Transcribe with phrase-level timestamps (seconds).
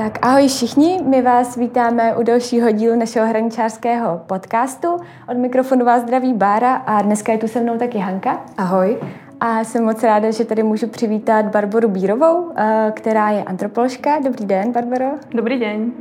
[0.00, 4.88] Tak ahoj všichni, my vás vítáme u dalšího dílu našeho hraničářského podcastu.
[5.28, 8.44] Od mikrofonu vás zdraví Bára a dneska je tu se mnou taky Hanka.
[8.56, 8.98] Ahoj.
[9.40, 14.18] A jsem moc ráda, že tady můžu přivítat Barboru Bírovou, eh, která je antropoložka.
[14.24, 15.10] Dobrý den, Barbaro.
[15.34, 15.92] Dobrý den.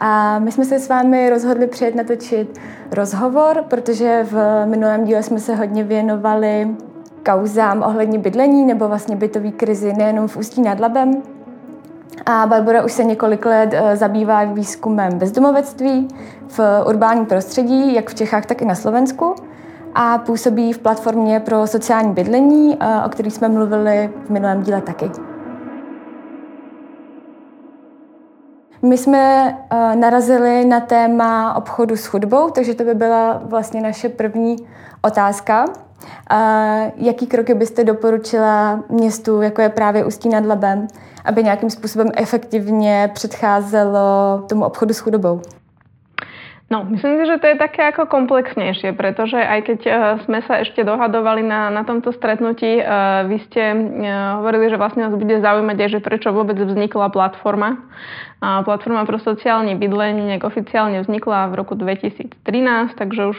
[0.00, 2.58] A my jsme se s vámi rozhodli přijet natočit
[2.90, 6.68] rozhovor, protože v minulém díle jsme se hodně věnovali
[7.24, 11.22] kauzám ohledně bydlení nebo vlastně bytový krizi nejenom v Ústí nad Labem,
[12.26, 16.08] a Barbara už se několik let eh, zabývá výzkumem bezdomovectví
[16.48, 19.34] v urbánním prostředí, jak v Čechách, tak i na Slovensku.
[19.94, 24.80] A působí v platformě pro sociální bydlení, eh, o které jsme mluvili v minulém díle
[24.80, 25.10] taky.
[28.82, 34.08] My jsme uh, narazili na téma obchodu s chudbou, takže to by byla vlastně naše
[34.08, 34.56] první
[35.02, 35.64] otázka.
[36.32, 40.86] Uh, jaký kroky byste doporučila městu, jako je právě Ústí nad Labem,
[41.24, 45.40] aby nějakým způsobem efektivně předcházelo tomu obchodu s chudobou?
[46.68, 49.94] No, myslím si, že to je také ako komplexnejšie, pretože aj keď uh,
[50.28, 55.08] sme sa ešte dohadovali na, na tomto stretnutí, uh, vy ste uh, hovorili, že vlastne
[55.08, 57.80] nás bude zaujímať aj, že prečo vôbec vznikla platforma.
[58.38, 62.38] Platforma pro sociálne bydlenie nejak oficiálne vznikla v roku 2013,
[62.94, 63.38] takže už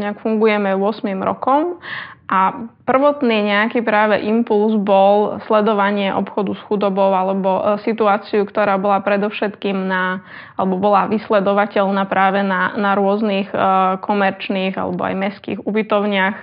[0.00, 1.84] nejak fungujeme 8 rokom
[2.28, 9.00] a prvotný nejaký práve impuls bol sledovanie obchodu s chudobou alebo e, situáciu, ktorá bola
[9.00, 10.20] predovšetkým na,
[10.60, 13.56] alebo bola vysledovateľná práve na, na rôznych e,
[14.04, 16.36] komerčných alebo aj mestských ubytovniach.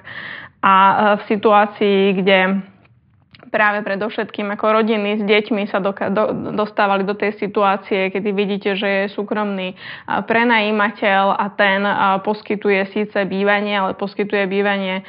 [0.65, 2.65] A e, v situácii, kde
[3.55, 8.75] práve predovšetkým ako rodiny s deťmi sa do, do, dostávali do tej situácie, kedy vidíte,
[8.75, 9.79] že je súkromný
[10.27, 11.79] prenajímateľ a ten
[12.27, 15.07] poskytuje síce bývanie, ale poskytuje bývanie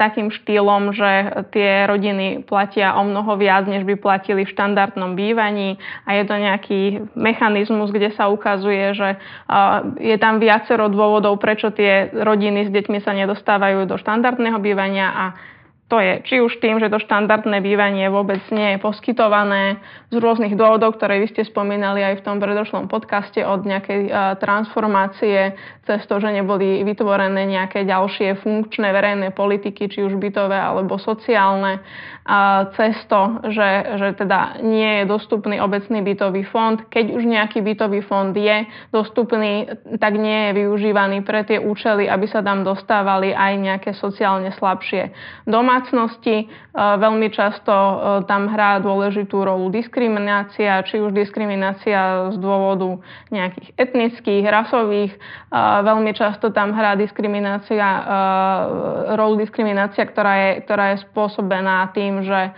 [0.00, 5.76] takým štýlom, že tie rodiny platia o mnoho viac, než by platili v štandardnom bývaní.
[6.08, 6.80] A je to nejaký
[7.12, 9.20] mechanizmus, kde sa ukazuje, že
[10.00, 15.24] je tam viacero dôvodov, prečo tie rodiny s deťmi sa nedostávajú do štandardného bývania a
[15.92, 19.76] to je či už tým, že to štandardné bývanie vôbec nie je poskytované
[20.08, 24.08] z rôznych dôvodov, ktoré vy ste spomínali aj v tom predošlom podcaste od nejakej
[24.40, 25.52] transformácie
[25.84, 31.84] cez to, že neboli vytvorené nejaké ďalšie funkčné verejné politiky, či už bytové alebo sociálne,
[32.78, 36.78] cez to, že, že teda nie je dostupný obecný bytový fond.
[36.88, 38.64] Keď už nejaký bytový fond je
[38.94, 44.54] dostupný, tak nie je využívaný pre tie účely, aby sa tam dostávali aj nejaké sociálne
[44.54, 45.10] slabšie
[45.50, 46.46] domácnosti domácnosti.
[46.46, 46.46] E,
[46.78, 47.94] veľmi často e,
[48.30, 53.02] tam hrá dôležitú rolu diskriminácia, či už diskriminácia z dôvodu
[53.34, 55.12] nejakých etnických, rasových.
[55.12, 55.18] E,
[55.82, 57.84] veľmi často tam hrá diskriminácia,
[59.18, 62.54] rolu diskriminácia, ktorá je, ktorá je spôsobená tým, že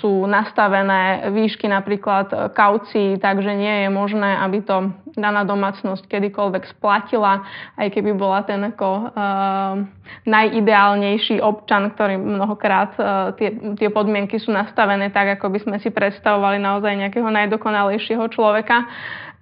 [0.00, 7.44] sú nastavené výšky napríklad kaucií, takže nie je možné, aby to daná domácnosť kedykoľvek splatila,
[7.76, 9.80] aj keby bola ten ako uh,
[10.24, 15.92] najideálnejší občan, ktorý mnohokrát uh, tie, tie podmienky sú nastavené tak, ako by sme si
[15.92, 18.88] predstavovali naozaj nejakého najdokonalejšieho človeka.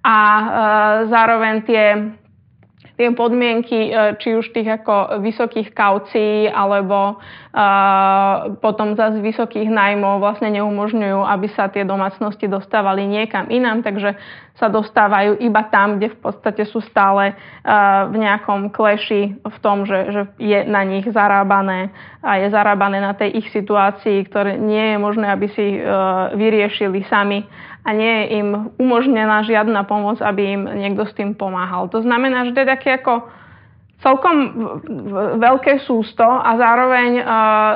[0.01, 0.45] A uh,
[1.09, 1.83] zároveň tie
[3.01, 3.89] tie podmienky,
[4.21, 7.41] či už tých ako vysokých kaucií alebo uh,
[8.61, 14.15] potom zase vysokých najmov vlastne neumožňujú, aby sa tie domácnosti dostávali niekam inám, takže
[14.55, 17.33] sa dostávajú iba tam, kde v podstate sú stále
[18.11, 21.89] v nejakom kleši v tom, že, že je na nich zarábané
[22.21, 25.81] a je zarábané na tej ich situácii, ktoré nie je možné, aby si
[26.37, 27.47] vyriešili sami
[27.81, 31.89] a nie je im umožnená žiadna pomoc, aby im niekto s tým pomáhal.
[31.89, 33.25] To znamená, že to je také ako
[34.01, 34.37] celkom
[35.37, 37.21] veľké sústo a zároveň,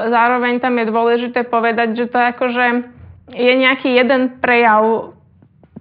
[0.10, 2.66] zároveň tam je dôležité povedať, že to je akože
[3.34, 5.14] je nejaký jeden prejav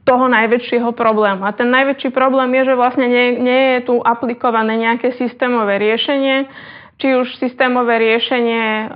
[0.04, 1.48] toho najväčšieho problému.
[1.48, 6.44] A ten najväčší problém je, že vlastne nie, nie je tu aplikované nejaké systémové riešenie,
[6.94, 8.91] či už systémové riešenie uh,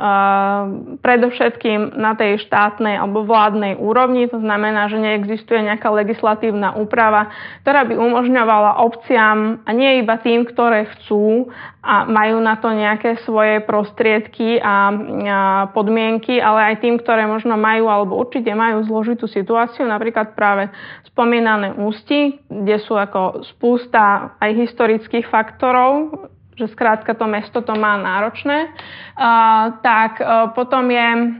[1.03, 7.35] predovšetkým na tej štátnej alebo vládnej úrovni, to znamená, že neexistuje nejaká legislatívna úprava,
[7.67, 11.50] ktorá by umožňovala obciam a nie iba tým, ktoré chcú
[11.83, 14.95] a majú na to nejaké svoje prostriedky a
[15.75, 20.71] podmienky, ale aj tým, ktoré možno majú alebo určite majú zložitú situáciu, napríklad práve
[21.11, 26.15] spomínané ústi, kde sú ako spústa aj historických faktorov,
[26.58, 28.75] že skrátka to mesto to má náročné,
[29.81, 31.38] tak uh, potom je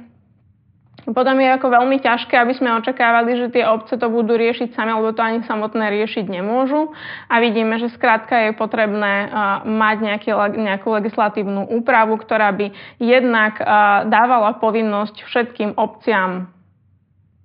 [1.09, 4.93] potom je ako veľmi ťažké, aby sme očakávali, že tie obce to budú riešiť sami,
[4.93, 6.93] lebo to ani samotné riešiť nemôžu.
[7.32, 10.31] A vidíme, že skrátka je potrebné uh, mať nejaký,
[10.61, 16.53] nejakú legislatívnu úpravu, ktorá by jednak uh, dávala povinnosť všetkým obciam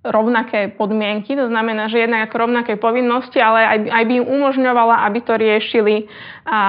[0.04, 5.08] rovnaké podmienky, to znamená, že jednak ako rovnaké povinnosti, ale aj, aj by im umožňovala,
[5.08, 6.04] aby to riešili
[6.44, 6.60] a,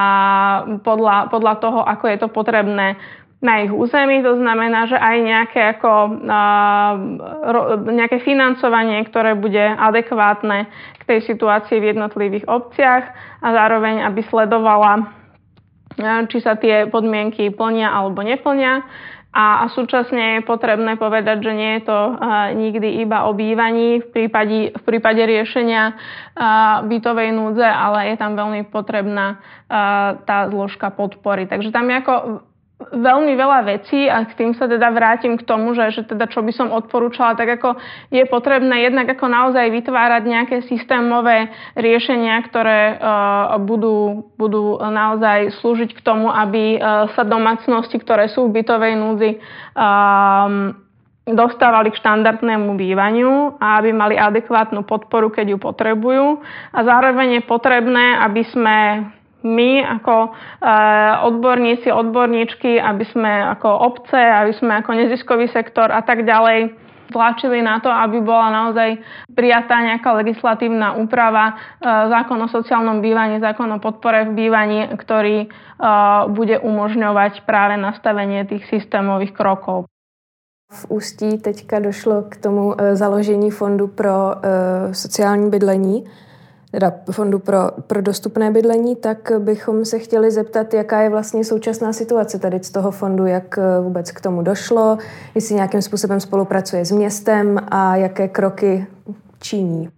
[0.80, 2.96] podľa, podľa toho, ako je to potrebné
[3.44, 4.24] na ich území.
[4.24, 5.92] To znamená, že aj nejaké, ako,
[6.32, 6.42] a,
[7.52, 7.62] ro,
[7.92, 13.04] nejaké financovanie, ktoré bude adekvátne k tej situácii v jednotlivých obciach
[13.44, 15.12] a zároveň, aby sledovala,
[16.32, 18.84] či sa tie podmienky plnia alebo neplnia
[19.36, 22.00] a, súčasne je potrebné povedať, že nie je to
[22.56, 26.00] nikdy iba o bývaní v prípade, v prípade riešenia
[26.88, 29.44] bytovej núdze, ale je tam veľmi potrebná
[30.24, 31.52] tá zložka podpory.
[31.52, 32.14] Takže tam je ako
[32.76, 36.44] veľmi veľa vecí a k tým sa teda vrátim k tomu, že, že teda čo
[36.44, 37.80] by som odporúčala, tak ako
[38.12, 41.48] je potrebné jednak ako naozaj vytvárať nejaké systémové
[41.80, 48.52] riešenia, ktoré uh, budú, budú naozaj slúžiť k tomu, aby uh, sa domácnosti, ktoré sú
[48.52, 49.32] v bytovej núdzi,
[49.72, 50.76] um,
[51.26, 56.44] dostávali k štandardnému bývaniu a aby mali adekvátnu podporu, keď ju potrebujú.
[56.70, 58.78] A zároveň je potrebné, aby sme
[59.46, 60.30] my ako e,
[61.22, 66.74] odborníci, odborníčky, aby sme ako obce, aby sme ako neziskový sektor a tak ďalej
[67.14, 68.98] tlačili na to, aby bola naozaj
[69.38, 71.54] prijatá nejaká legislatívna úprava, e,
[71.86, 75.48] zákon o sociálnom bývaní, zákon o podpore v bývaní, ktorý e,
[76.34, 79.86] bude umožňovať práve nastavenie tých systémových krokov.
[80.74, 84.42] V Ústí teďka došlo k tomu založení fondu pro
[84.92, 86.10] sociální bydlení
[86.76, 91.94] teda Fondu pro, pro dostupné bydlení, tak bychom se chtěli zeptat, jaká je vlastně současná
[91.94, 94.98] situace tady z toho fondu, jak eh, vůbec k tomu došlo,
[95.36, 98.88] jestli nějakým způsobem spolupracuje s městem a jaké kroky
[99.42, 99.90] činí.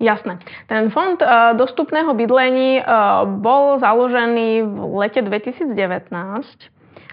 [0.00, 0.38] Jasné.
[0.66, 6.46] Ten fond uh, dostupného bydlení uh, bol založený v lete 2019,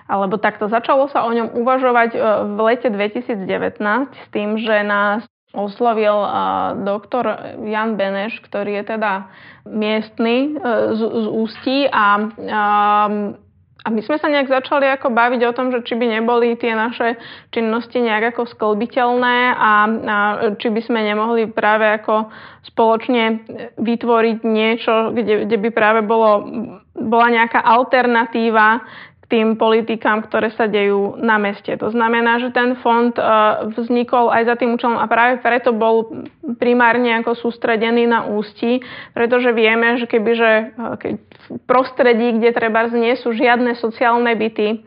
[0.09, 2.15] alebo takto začalo sa o ňom uvažovať
[2.55, 3.43] v lete 2019
[4.15, 5.27] s tým, že nás
[5.57, 6.21] oslovil
[6.85, 9.25] doktor Jan Beneš, ktorý je teda
[9.65, 10.61] miestny e,
[10.93, 12.63] z, z Ústí a, a
[13.87, 16.75] a my sme sa nejak začali ako baviť o tom, že či by neboli tie
[16.75, 17.15] naše
[17.55, 20.17] činnosti nejak ako sklbiteľné a, a
[20.59, 22.27] či by sme nemohli práve ako
[22.67, 23.47] spoločne
[23.79, 26.43] vytvoriť niečo, kde, kde by práve bolo,
[26.99, 28.83] bola nejaká alternatíva
[29.27, 31.75] tým politikám, ktoré sa dejú na meste.
[31.75, 33.23] To znamená, že ten fond e,
[33.75, 36.07] vznikol aj za tým účelom a práve preto bol
[36.55, 38.79] primárne ako sústredený na ústi,
[39.11, 40.65] pretože vieme, že kebyže e,
[40.95, 44.77] keď v prostredí, kde treba nie sú žiadne sociálne byty e,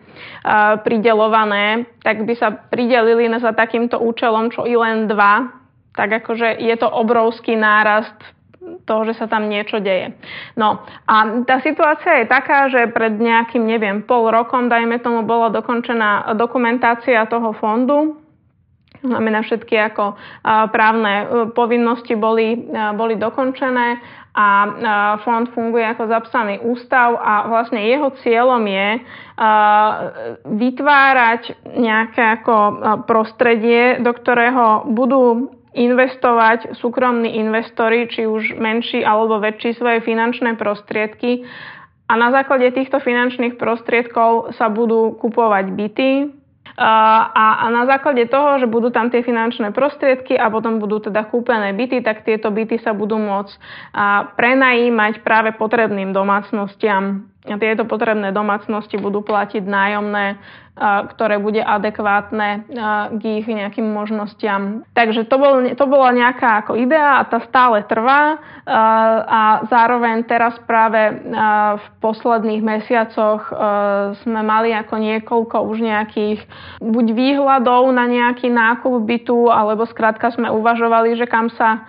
[0.89, 5.53] pridelované, tak by sa pridelili za takýmto účelom čo i len dva,
[5.93, 8.17] tak akože je to obrovský nárast
[8.85, 10.13] toho, že sa tam niečo deje.
[10.57, 15.49] No a tá situácia je taká, že pred nejakým, neviem, pol rokom, dajme tomu, bola
[15.49, 18.21] dokončená dokumentácia toho fondu,
[19.01, 20.13] znamená všetky ako
[20.73, 23.97] právne e, povinnosti boli, e, boli dokončené
[24.31, 24.47] a
[25.27, 29.03] fond funguje ako zapsaný ústav a vlastne jeho cieľom je
[30.47, 31.43] vytvárať
[31.75, 32.57] nejaké ako
[33.11, 41.47] prostredie, do ktorého budú investovať súkromní investori, či už menší alebo väčší, svoje finančné prostriedky
[42.11, 46.11] a na základe týchto finančných prostriedkov sa budú kupovať byty,
[46.81, 51.77] a, na základe toho, že budú tam tie finančné prostriedky a potom budú teda kúpené
[51.77, 53.53] byty, tak tieto byty sa budú môcť
[54.35, 57.30] prenajímať práve potrebným domácnostiam.
[57.41, 60.37] Tieto potrebné domácnosti budú platiť nájomné
[60.81, 62.65] ktoré bude adekvátne
[63.21, 64.89] k ich nejakým možnostiam.
[64.97, 68.41] Takže to, bol, to bola nejaká ako idea a tá stále trvá
[69.29, 71.21] a zároveň teraz práve
[71.77, 73.53] v posledných mesiacoch
[74.25, 76.41] sme mali ako niekoľko už nejakých
[76.81, 81.85] buď výhľadov na nejaký nákup bytu, alebo skrátka sme uvažovali, že kam sa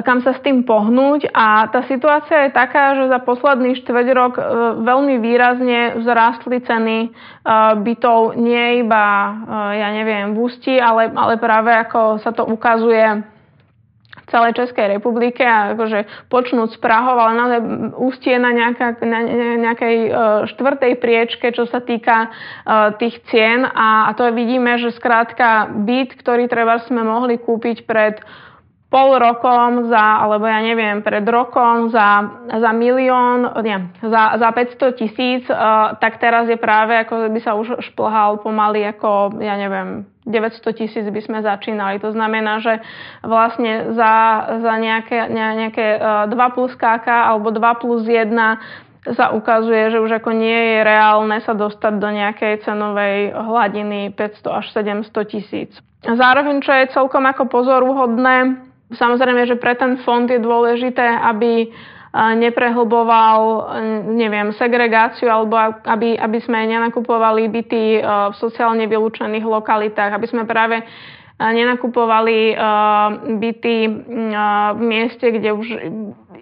[0.00, 1.28] kam sa s tým pohnúť.
[1.36, 4.42] A tá situácia je taká, že za posledný štvrť rok e,
[4.80, 7.08] veľmi výrazne vzrástli ceny e,
[7.84, 9.32] bytov nie iba, e,
[9.84, 13.20] ja neviem, v Ústí, ale, ale práve ako sa to ukazuje
[14.12, 17.60] v celej Českej republike akože počnúť z Prahov, ale naozaj
[18.00, 19.20] ústie na, nejaká, na
[19.60, 19.96] nejakej
[20.56, 22.32] štvrtej priečke, čo sa týka
[22.96, 23.64] tých cien.
[23.64, 28.24] A, a to vidíme, že skrátka byt, ktorý treba sme mohli kúpiť pred
[28.92, 35.00] pol rokom za, alebo ja neviem, pred rokom za, za milión, nie, za, za 500
[35.00, 40.04] tisíc, uh, tak teraz je práve, ako by sa už šplhal pomaly ako, ja neviem,
[40.28, 42.04] 900 tisíc by sme začínali.
[42.04, 42.84] To znamená, že
[43.24, 44.14] vlastne za,
[44.60, 48.28] za nejaké, ne, nejaké uh, 2 plus KK alebo 2 plus 1
[49.02, 54.60] sa ukazuje, že už ako nie je reálne sa dostať do nejakej cenovej hladiny 500
[54.62, 55.72] až 700 tisíc.
[56.06, 61.72] Zároveň, čo je celkom ako pozoruhodné, samozrejme, že pre ten fond je dôležité, aby
[62.12, 63.72] neprehlboval,
[64.12, 65.56] neviem, segregáciu alebo
[65.88, 70.84] aby, aby sme nenakupovali byty v sociálne vylúčených lokalitách, aby sme práve
[71.50, 72.54] nenakupovali
[73.42, 73.74] byty
[74.78, 75.66] v mieste, kde už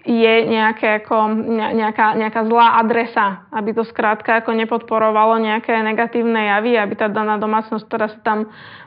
[0.01, 1.29] je nejaké ako,
[1.77, 7.37] nejaká, nejaká zlá adresa, aby to skrátka ako nepodporovalo nejaké negatívne javy, aby tá daná
[7.37, 8.39] domácnosť, ktorá sa tam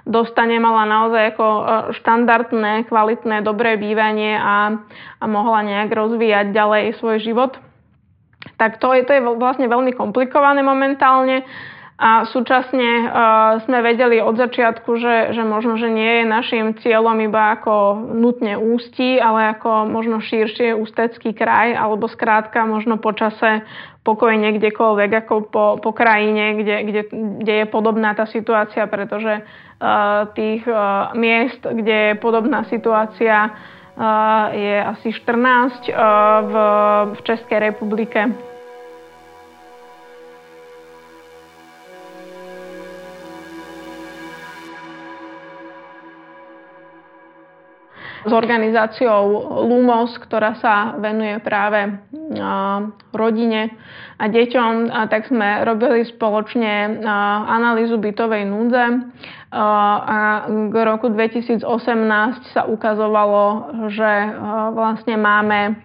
[0.03, 1.63] dostane, mala naozaj ako e,
[2.03, 4.75] štandardné, kvalitné, dobré bývanie a,
[5.23, 7.53] a mohla nejak rozvíjať ďalej svoj život.
[8.59, 11.47] Tak to je, to je vlastne veľmi komplikované momentálne.
[11.95, 17.15] A súčasne uh, sme vedeli od začiatku, že, že možno, že nie je našim cieľom
[17.23, 23.63] iba ako nutne ústí, ale ako možno širšie ústecký kraj, alebo skrátka možno počase
[24.03, 27.03] pokojne kdekoľvek ako po, po krajine, kde, kde,
[27.41, 34.51] kde je podobná tá situácia, pretože uh, tých uh, miest, kde je podobná situácia, uh,
[34.51, 35.95] je asi 14 uh,
[36.43, 36.55] v,
[37.15, 38.35] v Českej republike.
[48.25, 49.25] S organizáciou
[49.69, 52.01] Lumos, ktorá sa venuje práve
[53.13, 53.77] rodine
[54.17, 57.05] a deťom, tak sme robili spoločne
[57.49, 58.85] analýzu bytovej núdze.
[59.55, 61.63] A k roku 2018
[62.51, 64.13] sa ukazovalo, že
[64.75, 65.79] vlastne máme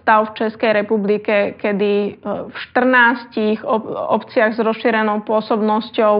[0.00, 3.60] stav v Českej republike, kedy v 14
[4.08, 6.14] obciach s rozšírenou pôsobnosťou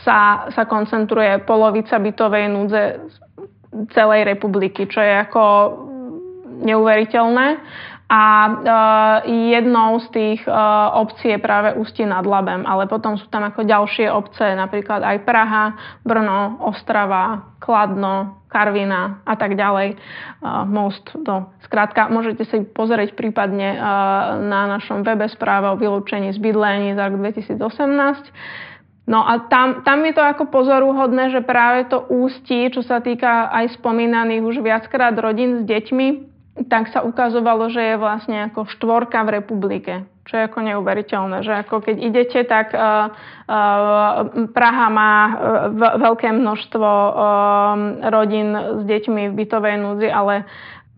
[0.00, 2.82] sa, sa koncentruje polovica bytovej núdze
[3.94, 5.42] celej republiky, čo je ako
[6.62, 7.58] neuveriteľné.
[8.04, 8.54] A uh,
[9.26, 13.64] jednou z tých uh, obcí je práve Ústí nad Labem, ale potom sú tam ako
[13.64, 15.64] ďalšie obce, napríklad aj Praha,
[16.04, 19.96] Brno, Ostrava, Kladno, Karvina a tak ďalej.
[20.44, 26.28] Uh, most, no, skrátka, môžete si pozrieť prípadne uh, na našom webe správe o vylúčení
[26.36, 27.56] z bydlení za rok 2018.
[29.04, 33.52] No a tam, tam je to ako pozoruhodné, že práve to ústí, čo sa týka
[33.52, 36.32] aj spomínaných už viackrát rodín s deťmi,
[36.72, 39.92] tak sa ukazovalo, že je vlastne ako štvorka v republike.
[40.24, 43.12] Čo je ako neuveriteľné, že ako keď idete, tak uh,
[43.44, 45.32] uh, Praha má uh,
[46.00, 47.12] veľké množstvo uh,
[48.08, 50.48] rodín s deťmi v bytovej núdzi, ale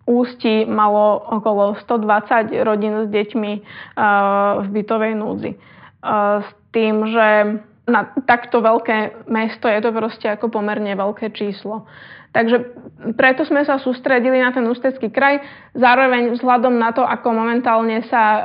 [0.07, 5.59] Ústí malo okolo 120 rodín s deťmi uh, v bytovej núdzi.
[5.99, 11.87] Uh, s tým, že na takto veľké mesto je to proste ako pomerne veľké číslo.
[12.35, 12.69] Takže
[13.17, 15.41] preto sme sa sústredili na ten ústecký kraj.
[15.73, 18.43] Zároveň vzhľadom na to, ako momentálne sa uh,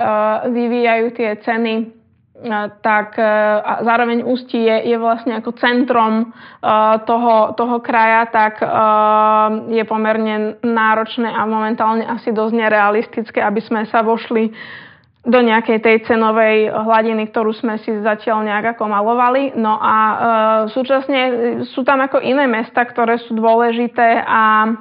[0.48, 6.32] vyvíjajú tie ceny, uh, tak uh, a zároveň Ústí je, je vlastne ako centrom
[7.10, 8.62] toho, toho kraja, tak
[9.68, 14.54] je pomerne náročné a momentálne asi dosť nerealistické, aby sme sa vošli
[15.22, 19.54] do nejakej tej cenovej hladiny, ktorú sme si zatiaľ nejak ako malovali.
[19.54, 20.16] No a e,
[20.74, 21.20] súčasne
[21.70, 24.74] sú tam ako iné mesta, ktoré sú dôležité a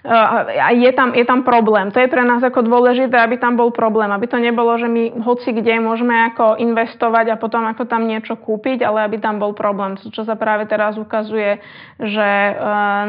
[0.00, 1.92] a je tam, je tam problém.
[1.92, 4.08] To je pre nás ako dôležité, aby tam bol problém.
[4.08, 8.40] Aby to nebolo, že my hoci kde môžeme ako investovať a potom ako tam niečo
[8.40, 10.00] kúpiť, ale aby tam bol problém.
[10.00, 11.60] Čo sa práve teraz ukazuje,
[12.00, 12.52] že e,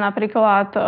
[0.04, 0.82] napríklad e,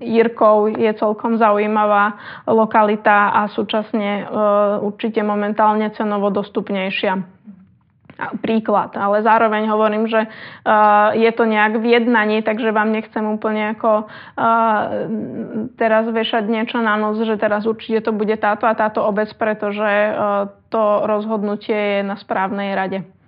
[0.00, 2.16] Jirkov je celkom zaujímavá
[2.48, 4.34] lokalita a súčasne e,
[4.80, 7.41] určite momentálne cenovo dostupnejšia
[8.40, 13.72] príklad, ale zároveň hovorím, že uh, je to nejak v jednaní, takže vám nechcem úplne
[13.72, 14.82] ako uh,
[15.80, 19.84] teraz vešať niečo na nos, že teraz určite to bude táto a táto obec, pretože
[19.84, 23.21] uh, to rozhodnutie je na správnej rade.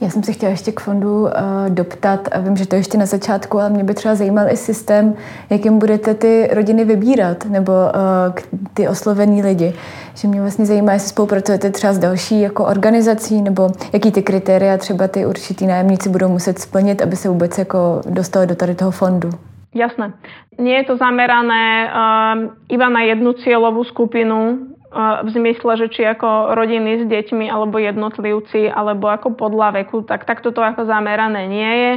[0.00, 1.28] Já jsem se chtěla ještě k fondu uh,
[1.68, 5.14] doptat a vím, že to ještě na začátku, ale mě by třeba zajímal i systém,
[5.50, 8.34] jakým budete ty rodiny vybírat nebo uh,
[8.74, 9.74] ty oslovený lidi.
[10.14, 14.76] Že mě vlastně zajímá, jestli spolupracujete třeba s další jako organizací nebo jaký ty kritéria
[14.76, 18.90] třeba ty určitý nájemníci budou muset splnit, aby se vůbec jako dostali do tady toho
[18.90, 19.30] fondu.
[19.74, 20.12] Jasné.
[20.58, 24.58] Nie je to zamerané uh, iba na jednu cieľovú skupinu
[24.96, 30.24] v zmysle, že či ako rodiny s deťmi alebo jednotlivci alebo ako podľa veku, tak
[30.24, 31.92] takto to ako zamerané nie je.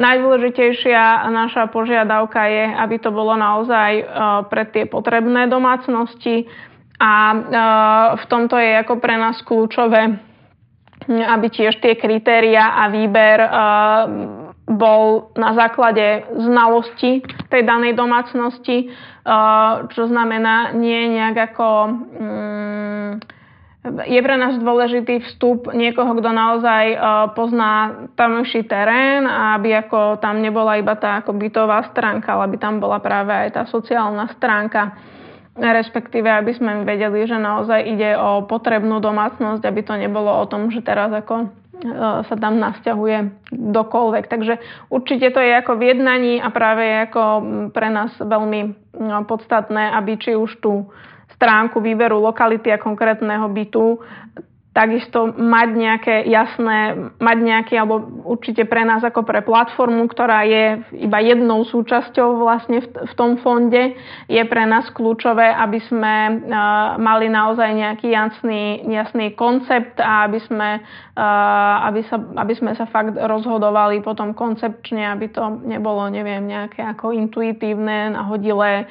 [0.00, 4.08] Najdôležitejšia naša požiadavka je, aby to bolo naozaj
[4.48, 6.48] pre tie potrebné domácnosti
[6.96, 7.12] a
[8.16, 10.16] v tomto je ako pre nás kľúčové,
[11.10, 13.36] aby tiež tie kritéria a výber
[14.70, 18.94] bol na základe znalosti tej danej domácnosti,
[19.90, 21.68] čo znamená nie nejak ako...
[22.14, 23.12] Mm,
[23.80, 27.00] je pre nás dôležitý vstup niekoho, kto naozaj
[27.32, 32.56] pozná tamší terén a aby ako tam nebola iba tá ako bytová stránka, ale aby
[32.60, 35.00] tam bola práve aj tá sociálna stránka.
[35.56, 40.68] Respektíve aby sme vedeli, že naozaj ide o potrebnú domácnosť, aby to nebolo o tom,
[40.68, 41.48] že teraz ako
[42.26, 44.24] sa tam nasťahuje dokoľvek.
[44.28, 44.54] Takže
[44.92, 47.22] určite to je ako v jednaní a práve je ako
[47.72, 48.60] pre nás veľmi
[49.24, 50.88] podstatné, aby či už tú
[51.40, 54.04] stránku výberu lokality a konkrétneho bytu
[54.80, 60.80] takisto mať nejaké jasné, mať nejaký, alebo určite pre nás ako pre platformu, ktorá je
[60.96, 63.92] iba jednou súčasťou vlastne v, v tom fonde,
[64.24, 70.40] je pre nás kľúčové, aby sme uh, mali naozaj nejaký jasný, jasný koncept a aby
[70.48, 76.48] sme, uh, aby, sa, aby sme sa fakt rozhodovali potom koncepčne, aby to nebolo, neviem,
[76.48, 78.88] nejaké ako intuitívne, nahodilé,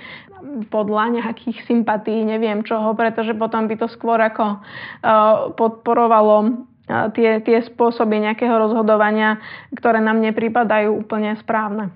[0.69, 7.39] podľa nejakých sympatí, neviem čoho, pretože potom by to skôr ako uh, podporovalo uh, tie,
[7.43, 9.38] tie spôsoby nejakého rozhodovania,
[9.75, 11.89] ktoré nám nepripadajú úplne správne.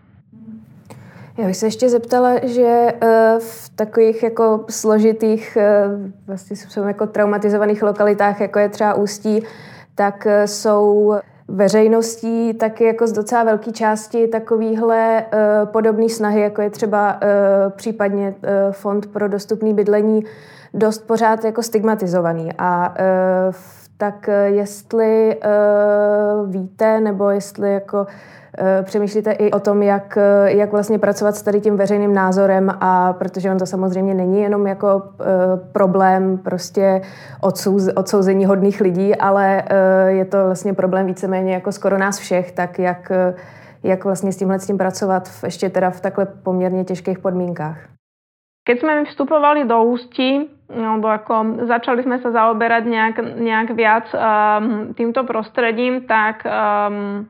[1.37, 5.57] Já bych se ještě zeptala, že uh, v takových jako složitých,
[6.27, 9.41] vlastně jsou jako traumatizovaných lokalitách, jako je třeba Ústí,
[9.95, 11.13] tak jsou
[11.47, 17.19] veřejností taky jako z docela velké části takovýhle uh, podobné snahy, jako je třeba uh,
[17.71, 20.23] případně uh, Fond pro dostupné bydlení,
[20.73, 22.49] dost pořád jako stigmatizovaný.
[22.57, 22.95] A
[23.47, 23.53] uh,
[23.97, 28.07] tak jestli uh, víte, nebo jestli jako
[28.57, 33.13] Eh, přemýšlíte i o tom, jak, jak vlastně pracovat s tady tím veřejným názorem a
[33.13, 35.03] protože on to samozřejmě není jenom jako uh,
[35.71, 37.01] problém prostě
[37.41, 42.51] odsouz, odsouzení hodných lidí, ale uh, je to vlastně problém víceméně jako skoro nás všech,
[42.51, 43.11] tak jak,
[43.83, 47.77] jak vlastně s tímhle s tím pracovat v, ještě teda v takhle poměrně těžkých podmínkách.
[48.63, 54.91] Keď sme vstupovali do Ústí, alebo ako začali sme sa zaoberať nejak, nejak viac um,
[54.97, 57.29] týmto prostredím, tak um,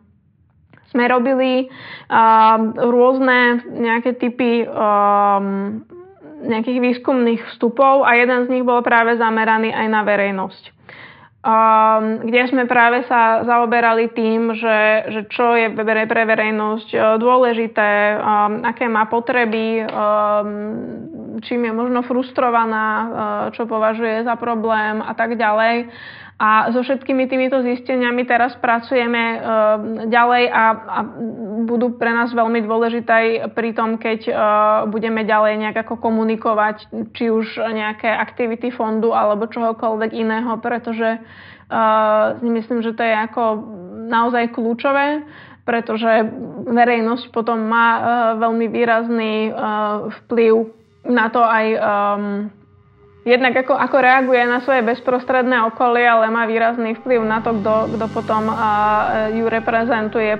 [0.94, 5.82] sme robili uh, rôzne nejaké typy um,
[6.44, 10.64] nejakých výskumných vstupov a jeden z nich bol práve zameraný aj na verejnosť.
[11.44, 18.16] Um, kde sme práve sa zaoberali tým, že, že čo je pre verejnosť uh, dôležité,
[18.16, 19.92] um, aké má potreby, um,
[21.42, 23.08] čím je možno frustrovaná, uh,
[23.58, 25.90] čo považuje za problém a tak ďalej.
[26.44, 29.42] A so všetkými týmito zisteniami teraz pracujeme uh,
[30.10, 31.00] ďalej a, a
[31.64, 34.36] budú pre nás veľmi dôležité pri tom, keď uh,
[34.90, 42.36] budeme ďalej nejak ako komunikovať, či už nejaké aktivity fondu alebo čohokoľvek iného, pretože uh,
[42.42, 43.44] myslím, že to je ako
[44.10, 45.24] naozaj kľúčové
[45.64, 46.28] pretože
[46.68, 47.88] verejnosť potom má
[48.36, 49.48] veľmi výrazný
[50.12, 52.52] vplyv na to aj um,
[53.26, 58.08] jednak ako, ako reaguje na svoje bezprostredné okolie, ale má výrazný vplyv na to, kto,
[58.14, 58.56] potom uh,
[59.32, 60.40] ju reprezentuje.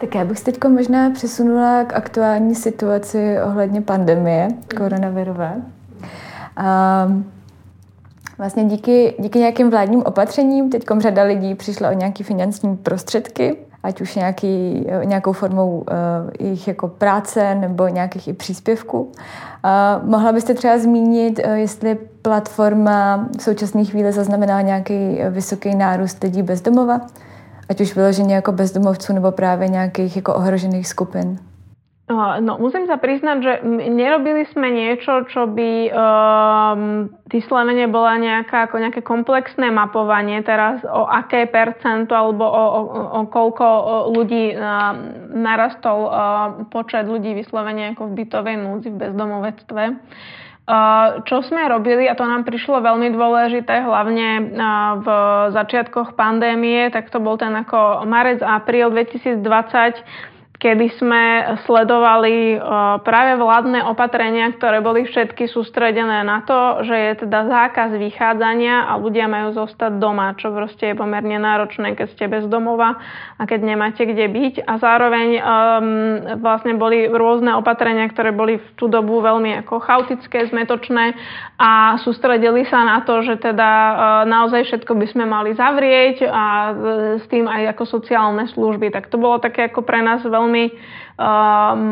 [0.00, 5.52] Tak já bych se teď možná přesunula k aktuální situaci ohledně pandemie koronavirové.
[7.06, 7.37] Um,
[8.38, 14.00] vlastně díky, díky nějakým vládním opatřením teď řada lidí přišla o nějaké finanční prostředky ať
[14.00, 15.84] už nějaký, nějakou formou uh,
[16.40, 19.00] jejich jako práce nebo nějakých i příspěvků.
[19.00, 26.22] Uh, mohla byste třeba zmínit, uh, jestli platforma v současné chvíli zaznamená nějaký vysoký nárůst
[26.22, 27.00] lidí bezdomova,
[27.68, 31.38] ať už vyloženě jako bezdomovců nebo právě nějakých jako ohrožených skupin?
[32.08, 33.52] No, musím sa priznať, že
[33.92, 41.04] nerobili sme niečo, čo by um, vyslovene bola nejaká, ako nejaké komplexné mapovanie teraz, o
[41.04, 42.80] aké percento alebo o, o,
[43.12, 43.66] o koľko
[44.16, 44.96] ľudí uh,
[45.36, 46.14] narastol uh,
[46.72, 49.84] počet ľudí vyslovene ako v bytovej núdzi, v bezdomovectve.
[50.64, 55.08] Uh, čo sme robili, a to nám prišlo veľmi dôležité, hlavne uh, v
[55.52, 59.44] začiatkoch pandémie, tak to bol ten ako marec apríl 2020,
[60.58, 61.22] kedy sme
[61.70, 62.58] sledovali
[63.06, 68.98] práve vládne opatrenia, ktoré boli všetky sústredené na to, že je teda zákaz vychádzania a
[68.98, 72.98] ľudia majú zostať doma, čo proste je pomerne náročné, keď ste bez domova
[73.38, 74.54] a keď nemáte kde byť.
[74.66, 75.42] A zároveň um,
[76.42, 81.14] vlastne boli rôzne opatrenia, ktoré boli v tú dobu veľmi ako chaotické, zmetočné
[81.54, 83.94] a sústredili sa na to, že teda uh,
[84.26, 86.44] naozaj všetko by sme mali zavrieť a
[87.22, 88.90] s tým aj ako sociálne služby.
[88.90, 90.64] Tak to bolo také ako pre nás veľmi veľmi
[91.20, 91.84] um,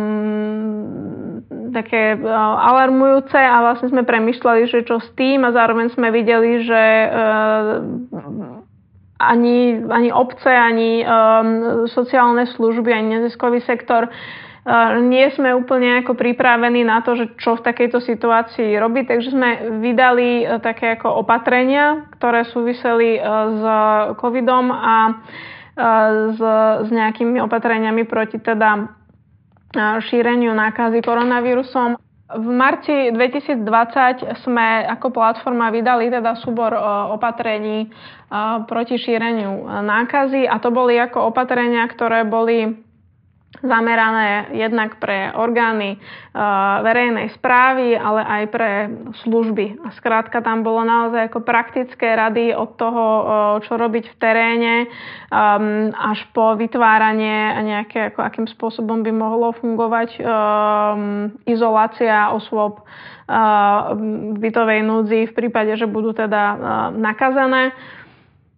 [1.76, 2.24] také uh,
[2.72, 7.84] alarmujúce a vlastne sme premyšľali, že čo s tým a zároveň sme videli, že uh,
[9.20, 16.16] ani, ani obce, ani um, sociálne služby, ani neziskový sektor uh, nie sme úplne ako
[16.16, 19.50] pripravení na to, že čo v takejto situácii robiť, takže sme
[19.84, 23.62] vydali uh, také ako opatrenia, ktoré súviseli uh, s
[24.16, 24.96] covidom a
[25.76, 26.40] s,
[26.82, 28.88] s nejakými opatreniami proti teda
[30.08, 32.00] šíreniu nákazy koronavírusom.
[32.26, 33.62] V marci 2020
[34.42, 36.74] sme ako platforma vydali teda súbor
[37.14, 37.86] opatrení
[38.66, 42.85] proti šíreniu nákazy a to boli ako opatrenia, ktoré boli
[43.62, 48.70] zamerané jednak pre orgány uh, verejnej správy, ale aj pre
[49.24, 49.80] služby.
[49.84, 53.24] A skrátka tam bolo naozaj ako praktické rady od toho, uh,
[53.64, 54.74] čo robiť v teréne,
[55.32, 62.84] um, až po vytváranie a nejaké, ako, akým spôsobom by mohlo fungovať um, izolácia osôb
[63.26, 66.54] v bytovej núdzi v prípade, že budú teda
[66.94, 67.74] nakazené.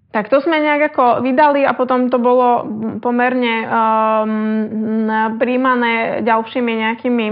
[0.08, 2.64] Tak to sme nejak ako vydali a potom to bolo
[3.04, 5.04] pomerne um,
[5.36, 7.26] príjmané ďalšími nejakými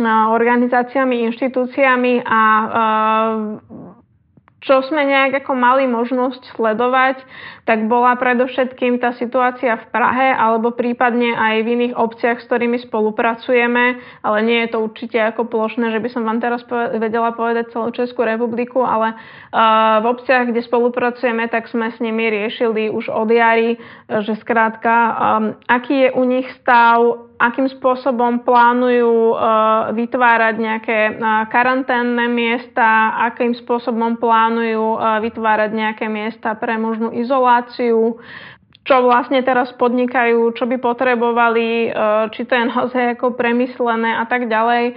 [0.00, 3.32] uh, organizáciami, inštitúciami a uh,
[4.60, 7.20] čo sme nejak ako mali možnosť sledovať,
[7.70, 12.82] tak bola predovšetkým tá situácia v Prahe alebo prípadne aj v iných obciach, s ktorými
[12.82, 13.94] spolupracujeme,
[14.26, 16.66] ale nie je to určite ako plošné, že by som vám teraz
[16.98, 19.14] vedela povedať celú Českú republiku, ale
[20.02, 23.78] v obciach, kde spolupracujeme, tak sme s nimi riešili už od jary,
[24.10, 24.94] že skrátka,
[25.70, 29.38] aký je u nich stav, akým spôsobom plánujú
[29.94, 30.98] vytvárať nejaké
[31.48, 37.59] karanténne miesta, akým spôsobom plánujú vytvárať nejaké miesta pre možnú izoláciu,
[38.80, 41.92] čo vlastne teraz podnikajú, čo by potrebovali,
[42.32, 44.96] či to je naozaj ako premyslené a tak ďalej,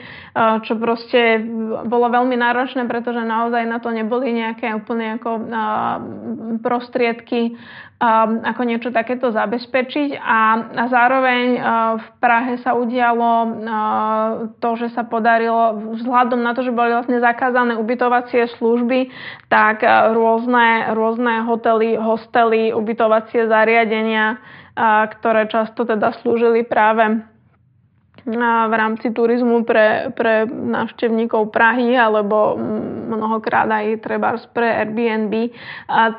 [0.64, 1.44] čo proste
[1.84, 5.30] bolo veľmi náročné, pretože naozaj na to neboli nejaké úplne ako
[6.64, 7.93] prostriedky Um,
[8.44, 10.20] ako niečo takéto zabezpečiť.
[10.20, 10.42] A,
[10.76, 11.62] a zároveň uh,
[11.98, 13.48] v Prahe sa udialo uh,
[14.60, 19.08] to, že sa podarilo vzhľadom na to, že boli vlastne zakázané ubytovacie služby,
[19.48, 24.42] tak uh, rôzne, rôzne hotely, hostely, ubytovacie zariadenia,
[25.20, 27.22] ktoré často teda slúžili práve
[28.24, 32.56] v rámci turizmu pre, pre návštevníkov Prahy alebo
[33.12, 35.52] mnohokrát aj treba pre Airbnb,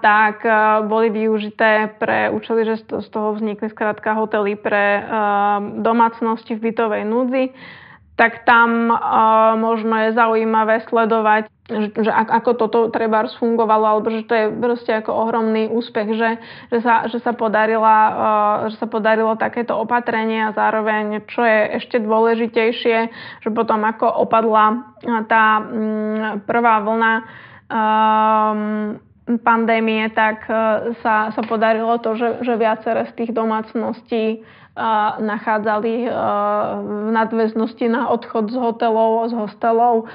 [0.05, 0.45] tak
[0.85, 5.01] boli využité pre účely, že z toho vznikli skrátka hotely pre
[5.81, 7.45] domácnosti v bytovej núdzi.
[8.21, 8.93] Tak tam
[9.59, 15.17] možno je zaujímavé sledovať, že, ako toto treba fungovalo, alebo že to je proste ako
[15.17, 16.31] ohromný úspech, že,
[16.69, 21.81] že, sa, že, sa, podarila, uh, že sa podarilo takéto opatrenie a zároveň, čo je
[21.81, 22.99] ešte dôležitejšie,
[23.41, 24.93] že potom ako opadla
[25.25, 27.13] tá um, prvá vlna
[27.73, 29.01] um,
[29.41, 30.45] pandémie, tak
[31.01, 34.45] sa, sa podarilo to, že, že viaceré z tých domácností
[35.23, 35.95] nachádzali
[36.83, 40.11] v nadväznosti na odchod z hotelov, z hostelov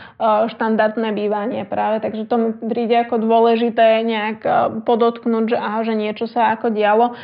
[0.51, 2.03] štandardné bývanie práve.
[2.03, 4.39] Takže to mi príde ako dôležité nejak
[4.83, 7.15] podotknúť, že, aha, že niečo sa ako dialo.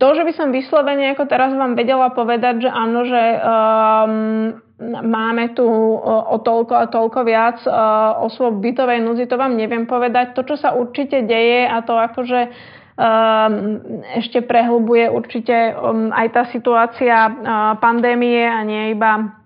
[0.00, 4.56] To, že by som vyslovene ako teraz vám vedela povedať, že áno, že um,
[4.88, 5.68] máme tu
[6.00, 7.60] o toľko a toľko viac
[8.24, 10.32] osôb bytovej núzy, to vám neviem povedať.
[10.32, 12.48] To, čo sa určite deje a to akože
[14.20, 17.32] ešte prehlbuje určite um, aj tá situácia
[17.80, 19.39] pandémie a nie iba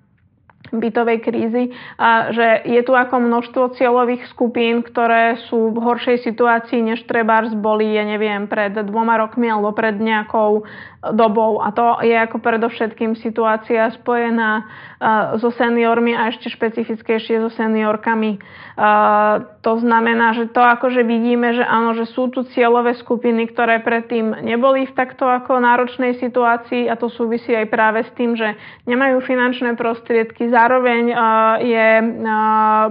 [0.79, 1.65] bytovej krízy,
[1.97, 7.55] a že je tu ako množstvo cieľových skupín, ktoré sú v horšej situácii, než trebárs
[7.55, 10.67] boli, ja neviem, pred dvoma rokmi alebo pred nejakou
[11.13, 11.61] dobou.
[11.61, 18.41] A to je ako predovšetkým situácia spojená uh, so seniormi a ešte špecifickejšie so seniorkami.
[18.75, 23.85] Uh, to znamená, že to akože vidíme, že áno, že sú tu cieľové skupiny, ktoré
[23.85, 28.57] predtým neboli v takto ako náročnej situácii a to súvisí aj práve s tým, že
[28.89, 31.89] nemajú finančné prostriedky, zároveň uh, je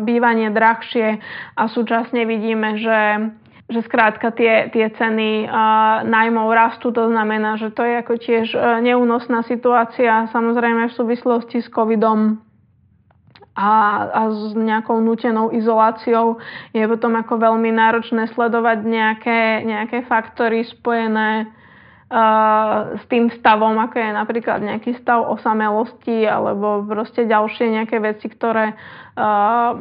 [0.06, 1.18] bývanie drahšie
[1.58, 3.00] a súčasne vidíme, že
[3.72, 8.48] že skrátka tie, tie ceny uh, najmov rastú, to znamená, že to je ako tiež
[8.54, 12.44] uh, neúnosná situácia, samozrejme v súvislosti s covidom
[13.56, 13.72] a,
[14.14, 16.44] a s nejakou nutenou izoláciou.
[16.76, 21.50] Je potom ako veľmi náročné sledovať nejaké, nejaké faktory spojené
[22.14, 28.78] s tým stavom, ako je napríklad nejaký stav osamelosti alebo proste ďalšie nejaké veci, ktoré
[29.18, 29.74] uh,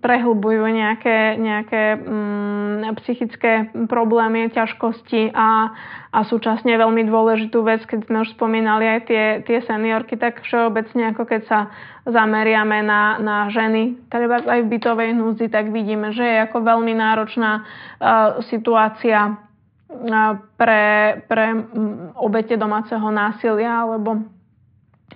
[0.00, 5.76] prehlbujú nejaké, nejaké um, psychické problémy, ťažkosti a,
[6.08, 11.12] a súčasne veľmi dôležitú vec, keď sme už spomínali aj tie, tie seniorky, tak všeobecne
[11.12, 11.60] ako keď sa
[12.08, 16.96] zameriame na, na ženy, treba aj v bytovej núdzi, tak vidíme, že je ako veľmi
[16.96, 19.49] náročná uh, situácia
[20.56, 20.84] pre,
[21.26, 24.22] pre um, obete domáceho násilia alebo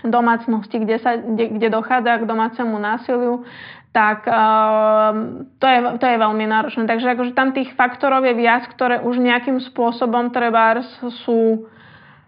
[0.03, 3.47] domácnosti, kde, sa, kde, kde dochádza k domácemu násiliu,
[3.95, 5.15] tak uh,
[5.63, 6.91] to, je, to je veľmi náročné.
[6.91, 10.83] Takže akože tam tých faktorov je viac, ktoré už nejakým spôsobom treba
[11.23, 11.71] sú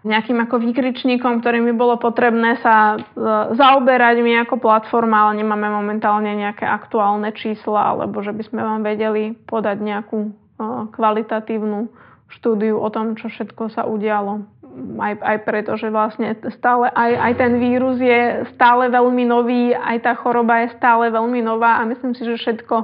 [0.07, 5.67] nejakým ako výkričníkom, ktorým by bolo potrebné sa uh, zaoberať my ako platforma, ale nemáme
[5.67, 11.91] momentálne nejaké aktuálne čísla, alebo že by sme vám vedeli podať nejakú uh, kvalitatívnu
[12.27, 14.57] štúdiu o tom, čo všetko sa udialo
[14.99, 20.05] aj, aj preto, že vlastne stále aj, aj ten vírus je stále veľmi nový, aj
[20.05, 22.75] tá choroba je stále veľmi nová a myslím si, že všetko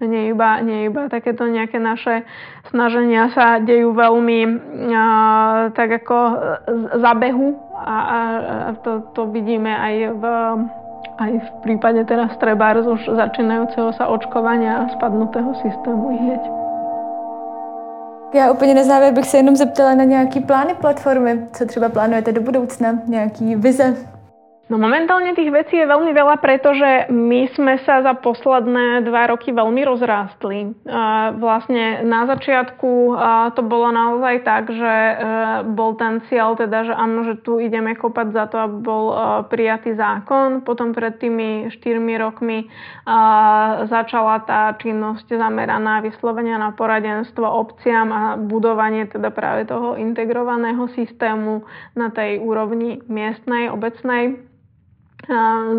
[0.00, 2.24] nie iba, nie iba takéto nejaké naše
[2.72, 4.40] snaženia sa dejú veľmi
[4.96, 5.04] a,
[5.76, 6.16] tak ako
[6.96, 10.24] za behu a, a, a to, to vidíme aj v,
[11.20, 16.59] aj v prípade teraz Trebárs už začínajúceho sa očkovania a spadnutého systému hneď.
[18.34, 21.46] Já úplně na závěr bych se jenom zeptala na nějaký plány platformy.
[21.52, 22.98] Co třeba plánujete do budoucna?
[23.06, 23.96] Nějaký vize?
[24.70, 29.50] No momentálne tých vecí je veľmi veľa, pretože my sme sa za posledné dva roky
[29.50, 30.78] veľmi rozrástli.
[31.42, 33.18] Vlastne na začiatku
[33.58, 35.14] to bolo naozaj tak, že e,
[35.74, 39.14] bol ten cieľ teda, že áno, že tu ideme kopať za to, aby bol e,
[39.50, 40.62] prijatý zákon.
[40.62, 42.70] Potom pred tými 4 rokmi
[43.90, 51.66] začala tá činnosť zameraná vyslovenia na poradenstvo obciam a budovanie teda práve toho integrovaného systému
[51.98, 54.46] na tej úrovni miestnej, obecnej.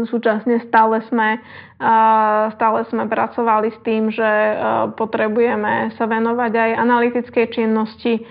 [0.07, 1.43] Súčasne stále sme,
[2.55, 4.31] stále sme pracovali s tým, že
[4.95, 8.23] potrebujeme sa venovať aj analytickej činnosti.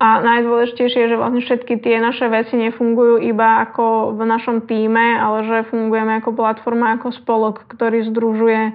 [0.00, 5.20] A najdôležitejšie je, že vlastne všetky tie naše veci nefungujú iba ako v našom týme,
[5.20, 8.72] ale že fungujeme ako platforma, ako spolok, ktorý združuje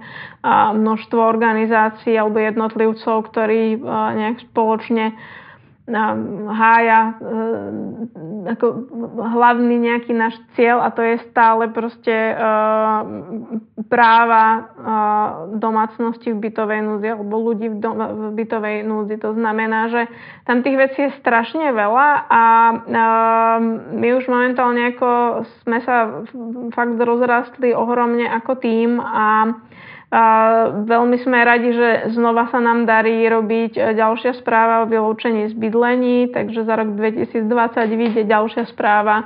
[0.78, 5.18] množstvo organizácií alebo jednotlivcov, ktorí nejak spoločne
[5.86, 8.66] hája e, ako
[9.22, 12.36] hlavný nejaký náš cieľ a to je stále proste e,
[13.86, 14.62] práva e,
[15.62, 17.78] domácnosti v bytovej núdzi alebo ľudí v,
[18.34, 19.16] bytovej núdzi.
[19.22, 20.10] To znamená, že
[20.50, 22.44] tam tých vecí je strašne veľa a
[23.94, 25.10] my už momentálne ako
[25.62, 26.26] sme sa
[26.74, 29.54] fakt rozrastli ohromne ako tým a
[30.86, 35.54] veľmi sme radi, že znova sa nám darí robiť e, ďalšia správa o vylúčení z
[35.58, 37.44] bydlení, takže za rok 2020
[38.00, 39.26] vyjde ďalšia správa e,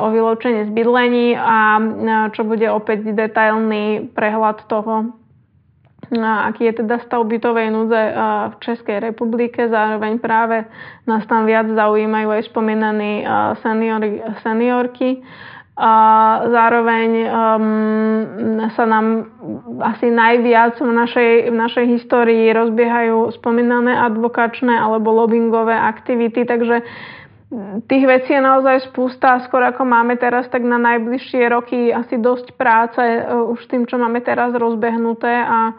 [0.00, 1.82] o vylúčení z bydlení a e,
[2.32, 5.12] čo bude opäť detailný prehľad toho,
[6.12, 8.02] aký je teda stav bytovej núdze
[8.52, 9.64] v Českej republike.
[9.64, 10.68] Zároveň práve
[11.08, 13.24] nás tam viac zaujímajú aj spomínaní
[13.64, 15.24] seniori, seniorky
[15.72, 15.92] a
[16.52, 19.32] zároveň um, sa nám
[19.80, 26.84] asi najviac v našej, v našej histórii rozbiehajú spomínané advokačné alebo lobbyingové aktivity, takže
[27.88, 29.40] tých vecí je naozaj spústa.
[29.48, 33.96] Skôr ako máme teraz, tak na najbližšie roky asi dosť práce uh, už tým, čo
[33.96, 35.72] máme teraz rozbehnuté a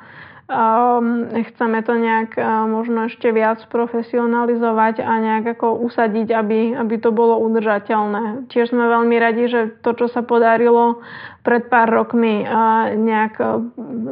[0.53, 6.95] Um, chceme to nejak uh, možno ešte viac profesionalizovať a nejak ako usadiť, aby, aby
[7.01, 8.45] to bolo udržateľné.
[8.53, 11.01] Tiež sme veľmi radi, že to, čo sa podarilo
[11.41, 13.65] pred pár rokmi uh, nejak uh,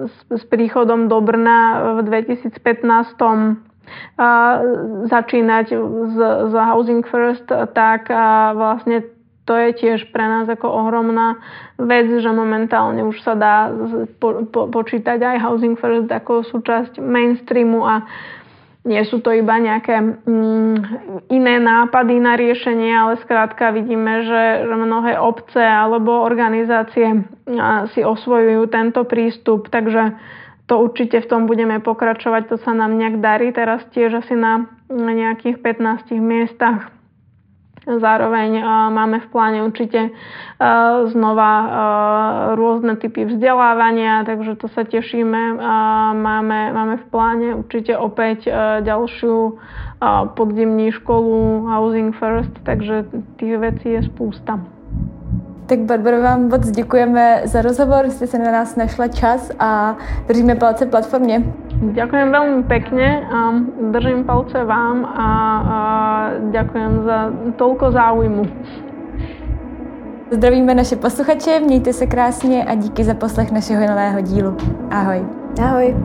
[0.10, 2.58] s, s príchodom do Brna v 2015
[5.12, 8.08] začínať z, z Housing First, tak
[8.56, 9.04] vlastne
[9.52, 11.36] to je tiež pre nás ako ohromná
[11.76, 13.68] vec, že momentálne už sa dá
[14.16, 18.08] po, po, počítať aj Housing First ako súčasť mainstreamu a
[18.88, 20.76] nie sú to iba nejaké mm,
[21.28, 27.28] iné nápady na riešenie, ale skrátka vidíme, že, že mnohé obce alebo organizácie
[27.92, 30.16] si osvojujú tento prístup, takže
[30.72, 33.52] to určite v tom budeme pokračovať, to sa nám nejak darí.
[33.52, 37.01] Teraz tiež asi na nejakých 15 miestach
[37.82, 38.62] Zároveň
[38.94, 40.14] máme v pláne určite
[41.10, 41.54] znova
[42.54, 45.58] rôzne typy vzdelávania, takže to sa tešíme.
[46.14, 48.46] Máme, máme v pláne určite opäť
[48.86, 49.58] ďalšiu
[50.38, 53.10] podzimní školu Housing First, takže
[53.42, 54.62] tých vecí je spústa.
[55.66, 60.56] Tak Barbara, vám moc děkujeme za rozhovor, jste se na nás našla čas a držíme
[60.56, 61.44] palce platformě.
[61.82, 63.58] Ďakujem veľmi pekne a
[63.90, 65.30] držím palce vám a,
[65.66, 65.80] a
[66.54, 67.18] ďakujem za
[67.58, 68.44] toľko záujmu.
[70.32, 74.58] Zdravíme naše posluchače, mějte se krásně a díky za poslech našeho nového dílu.
[74.92, 75.26] Ahoj.
[75.64, 75.96] Ahoj.